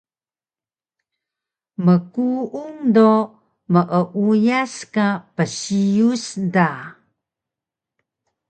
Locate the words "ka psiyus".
4.93-6.25